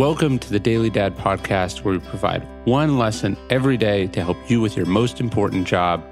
[0.00, 4.38] Welcome to the Daily Dad podcast, where we provide one lesson every day to help
[4.48, 6.02] you with your most important job,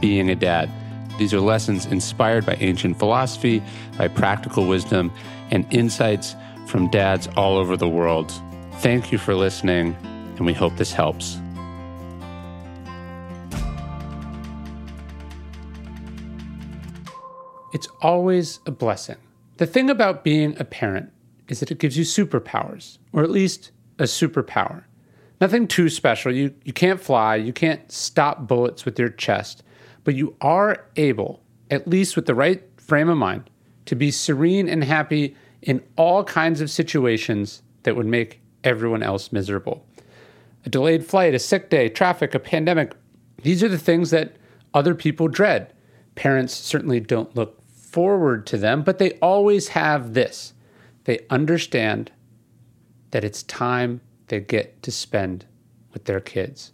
[0.00, 0.70] being a dad.
[1.18, 3.60] These are lessons inspired by ancient philosophy,
[3.98, 5.10] by practical wisdom,
[5.50, 6.36] and insights
[6.68, 8.32] from dads all over the world.
[8.74, 9.96] Thank you for listening,
[10.36, 11.40] and we hope this helps.
[17.72, 19.16] It's always a blessing.
[19.56, 21.10] The thing about being a parent
[21.48, 24.84] is that it gives you superpowers, or at least a superpower.
[25.40, 26.32] Nothing too special.
[26.32, 29.62] You, you can't fly, you can't stop bullets with your chest,
[30.04, 33.50] but you are able, at least with the right frame of mind,
[33.86, 39.32] to be serene and happy in all kinds of situations that would make everyone else
[39.32, 39.84] miserable.
[40.64, 42.92] A delayed flight, a sick day, traffic, a pandemic,
[43.42, 44.36] these are the things that
[44.72, 45.72] other people dread.
[46.14, 50.54] Parents certainly don't look forward to them, but they always have this
[51.04, 52.10] they understand
[53.10, 55.44] that it's time they get to spend
[55.92, 56.72] with their kids.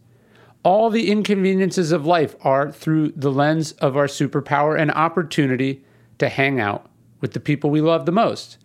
[0.62, 5.84] All the inconveniences of life are through the lens of our superpower and opportunity
[6.18, 8.58] to hang out with the people we love the most.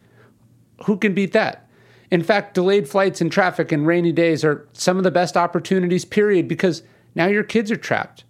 [0.85, 1.69] Who can beat that?
[2.11, 6.05] In fact, delayed flights and traffic and rainy days are some of the best opportunities,
[6.05, 6.83] period, because
[7.15, 8.23] now your kids are trapped.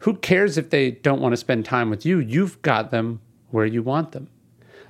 [0.00, 2.18] Who cares if they don't want to spend time with you?
[2.18, 4.28] You've got them where you want them.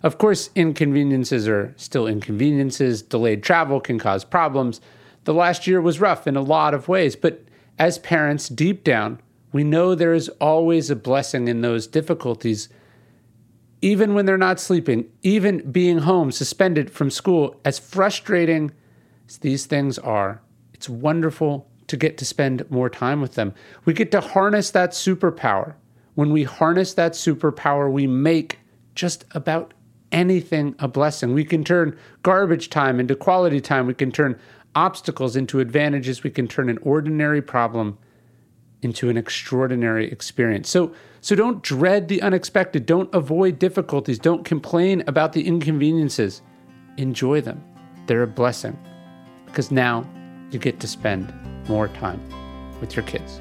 [0.03, 3.03] Of course, inconveniences are still inconveniences.
[3.03, 4.81] Delayed travel can cause problems.
[5.25, 7.45] The last year was rough in a lot of ways, but
[7.79, 9.21] as parents, deep down,
[9.53, 12.69] we know there is always a blessing in those difficulties,
[13.81, 17.61] even when they're not sleeping, even being home, suspended from school.
[17.65, 18.73] As frustrating
[19.29, 23.55] as these things are, it's wonderful to get to spend more time with them.
[23.85, 25.75] We get to harness that superpower.
[26.15, 28.59] When we harness that superpower, we make
[28.95, 29.75] just about
[30.13, 31.35] anything a blessing.
[31.35, 33.87] We can turn garbage time into quality time.
[33.87, 34.39] We can turn
[34.75, 36.23] obstacles into advantages.
[36.23, 37.99] We can turn an ordinary problem
[38.83, 40.69] into an extraordinary experience.
[40.69, 42.85] So, so don't dread the unexpected.
[42.85, 44.19] Don't avoid difficulties.
[44.19, 46.43] Don't complain about the inconveniences.
[46.97, 47.63] Enjoy them.
[48.07, 48.77] They're a blessing
[49.47, 50.09] because now
[50.51, 51.33] you get to spend
[51.69, 52.21] more time
[52.81, 53.41] with your kids.